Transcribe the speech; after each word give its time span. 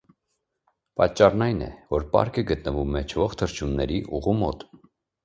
Պատճառն 1.01 1.43
այն 1.47 1.61
է, 1.65 1.67
որ 1.95 2.05
պարկը 2.15 2.45
գտնվում 2.53 2.97
է 3.03 3.05
չվող 3.13 3.37
թռչունների 3.43 4.01
ուղու 4.21 4.35
մոտ։ 4.41 4.65